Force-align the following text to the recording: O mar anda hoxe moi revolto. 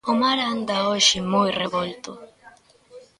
O 0.11 0.13
mar 0.21 0.39
anda 0.53 0.85
hoxe 0.89 1.17
moi 1.33 1.49
revolto. 1.61 2.11